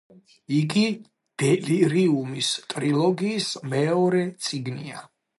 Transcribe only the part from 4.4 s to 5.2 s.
წიგნია.